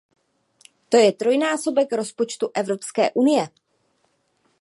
To 0.89 0.97
je 0.97 1.13
trojnásobek 1.13 1.93
rozpočtu 1.93 2.49
Evropské 2.57 3.11
unie! 3.13 3.49